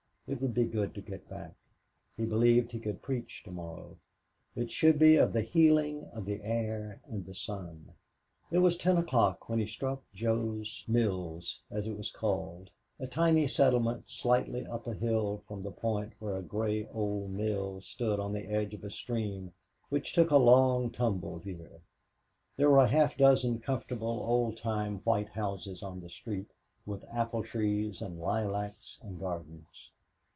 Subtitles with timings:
[0.27, 1.55] It would be good to get back.
[2.15, 3.97] He believed he could preach to morrow.
[4.55, 7.91] It should be of the healing of the air and the sun.
[8.49, 13.45] It was ten o'clock when he struck Jo's Mills, as it was called a tiny
[13.45, 18.31] settlement slightly up a hill from the point where a gray old mill stood on
[18.31, 19.51] the edge of a stream
[19.89, 21.81] which took a long tumble here.
[22.55, 26.51] There were a half dozen, comfortable, old time, white houses on the street,
[26.85, 29.89] with apple trees and lilacs and gardens.